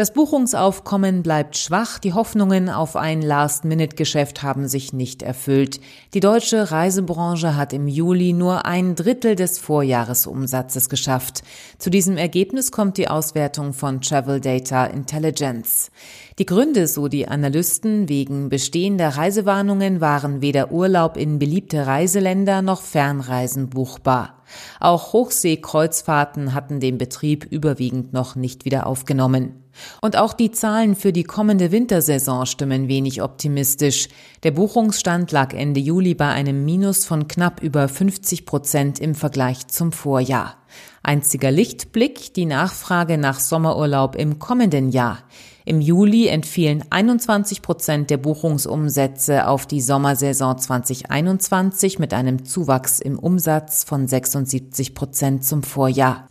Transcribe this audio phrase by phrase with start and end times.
[0.00, 5.78] Das Buchungsaufkommen bleibt schwach, die Hoffnungen auf ein Last-Minute-Geschäft haben sich nicht erfüllt.
[6.14, 11.42] Die deutsche Reisebranche hat im Juli nur ein Drittel des Vorjahresumsatzes geschafft.
[11.76, 15.90] Zu diesem Ergebnis kommt die Auswertung von Travel Data Intelligence.
[16.38, 22.80] Die Gründe, so die Analysten, wegen bestehender Reisewarnungen waren weder Urlaub in beliebte Reiseländer noch
[22.80, 24.42] Fernreisen buchbar.
[24.80, 29.59] Auch Hochseekreuzfahrten hatten den Betrieb überwiegend noch nicht wieder aufgenommen.
[30.00, 34.08] Und auch die Zahlen für die kommende Wintersaison stimmen wenig optimistisch.
[34.42, 39.66] Der Buchungsstand lag Ende Juli bei einem Minus von knapp über 50 Prozent im Vergleich
[39.68, 40.56] zum Vorjahr.
[41.02, 45.18] Einziger Lichtblick die Nachfrage nach Sommerurlaub im kommenden Jahr.
[45.64, 53.18] Im Juli entfielen 21 Prozent der Buchungsumsätze auf die Sommersaison 2021 mit einem Zuwachs im
[53.18, 56.28] Umsatz von 76 Prozent zum Vorjahr.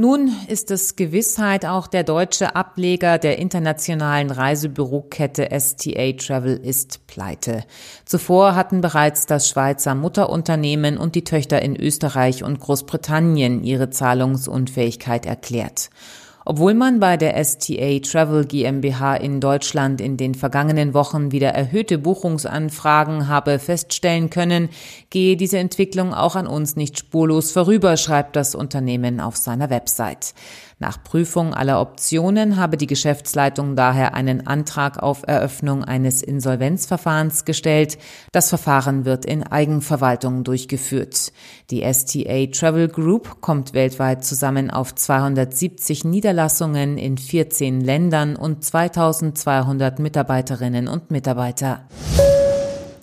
[0.00, 7.64] Nun ist es Gewissheit, auch der deutsche Ableger der internationalen Reisebürokette STA Travel ist pleite.
[8.06, 15.26] Zuvor hatten bereits das Schweizer Mutterunternehmen und die Töchter in Österreich und Großbritannien ihre Zahlungsunfähigkeit
[15.26, 15.90] erklärt.
[16.44, 21.98] Obwohl man bei der STA Travel GmbH in Deutschland in den vergangenen Wochen wieder erhöhte
[21.98, 24.70] Buchungsanfragen habe feststellen können,
[25.10, 30.34] gehe diese Entwicklung auch an uns nicht spurlos vorüber, schreibt das Unternehmen auf seiner Website.
[30.82, 37.98] Nach Prüfung aller Optionen habe die Geschäftsleitung daher einen Antrag auf Eröffnung eines Insolvenzverfahrens gestellt.
[38.32, 41.34] Das Verfahren wird in Eigenverwaltung durchgeführt.
[41.70, 49.98] Die STA Travel Group kommt weltweit zusammen auf 270 Niederlassungen in 14 Ländern und 2200
[49.98, 51.86] Mitarbeiterinnen und Mitarbeiter.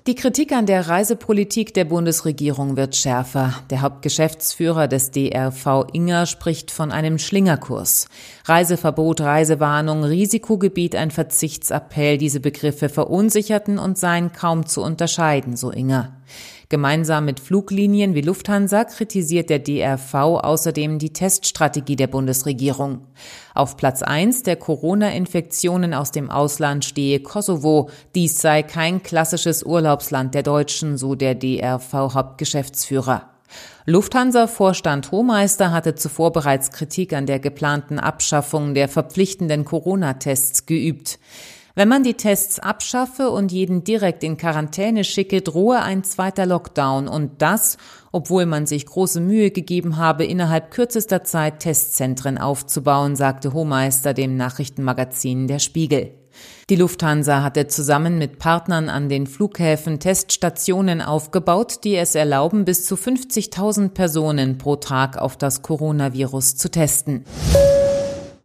[0.07, 3.53] Die Kritik an der Reisepolitik der Bundesregierung wird schärfer.
[3.69, 8.07] Der Hauptgeschäftsführer des DRV Inger spricht von einem Schlingerkurs.
[8.45, 16.15] Reiseverbot, Reisewarnung, Risikogebiet, ein Verzichtsappell, diese Begriffe verunsicherten und seien kaum zu unterscheiden, so Inger.
[16.69, 23.07] Gemeinsam mit Fluglinien wie Lufthansa kritisiert der DRV außerdem die Teststrategie der Bundesregierung.
[23.53, 27.89] Auf Platz eins der Corona-Infektionen aus dem Ausland stehe Kosovo.
[28.15, 33.29] Dies sei kein klassisches Urlaubsland der Deutschen, so der DRV-Hauptgeschäftsführer.
[33.85, 41.17] Lufthansa-Vorstand Hohmeister hatte zuvor bereits Kritik an der geplanten Abschaffung der verpflichtenden Corona-Tests geübt.
[41.77, 47.07] Wenn man die Tests abschaffe und jeden direkt in Quarantäne schicke, drohe ein zweiter Lockdown
[47.07, 47.77] und das,
[48.11, 54.37] obwohl man sich große Mühe gegeben habe, innerhalb kürzester Zeit Testzentren aufzubauen, sagte Hohmeister dem
[54.37, 56.15] Nachrichtenmagazin Der Spiegel.
[56.71, 62.87] Die Lufthansa hatte zusammen mit Partnern an den Flughäfen Teststationen aufgebaut, die es erlauben, bis
[62.87, 67.23] zu 50.000 Personen pro Tag auf das Coronavirus zu testen.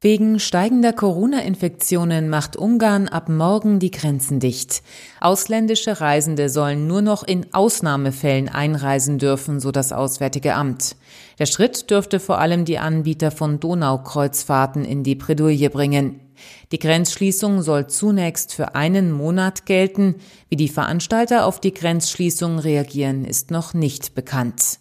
[0.03, 4.83] Wegen steigender Corona-Infektionen macht Ungarn ab morgen die Grenzen dicht.
[5.21, 10.97] Ausländische Reisende sollen nur noch in Ausnahmefällen einreisen dürfen, so das Auswärtige Amt.
[11.39, 16.19] Der Schritt dürfte vor allem die Anbieter von Donaukreuzfahrten in die Bredouille bringen.
[16.73, 20.17] Die Grenzschließung soll zunächst für einen Monat gelten.
[20.49, 24.81] Wie die Veranstalter auf die Grenzschließung reagieren, ist noch nicht bekannt.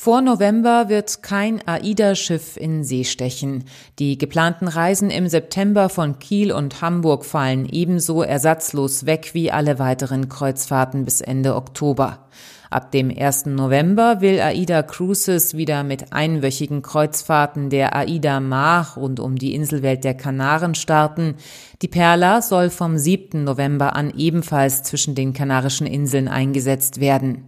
[0.00, 3.64] Vor November wird kein AIDA-Schiff in See stechen.
[3.98, 9.80] Die geplanten Reisen im September von Kiel und Hamburg fallen ebenso ersatzlos weg wie alle
[9.80, 12.27] weiteren Kreuzfahrten bis Ende Oktober.
[12.70, 13.46] Ab dem 1.
[13.46, 20.04] November will AIDA Cruises wieder mit einwöchigen Kreuzfahrten der AIDA Mar rund um die Inselwelt
[20.04, 21.36] der Kanaren starten.
[21.80, 23.42] Die Perla soll vom 7.
[23.42, 27.44] November an ebenfalls zwischen den Kanarischen Inseln eingesetzt werden.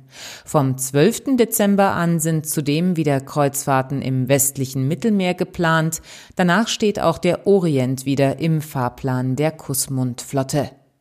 [0.47, 1.37] Vom 12.
[1.37, 6.00] Dezember an sind zudem wieder Kreuzfahrten im westlichen Mittelmeer geplant.
[6.34, 10.70] Danach steht auch der Orient wieder im Fahrplan der Kussmundflotte.